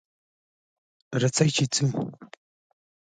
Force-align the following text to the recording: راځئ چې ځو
راځئ 1.21 1.49
چې 1.55 1.63
ځو 1.73 1.85